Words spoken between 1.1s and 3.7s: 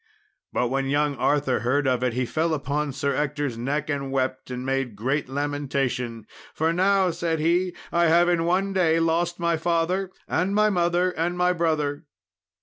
Arthur heard of it, he fell upon Sir Ector's